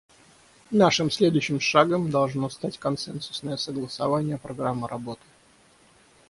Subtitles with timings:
[0.71, 5.21] Нашим следующим шагом должно стать консенсусное согласование программы работы.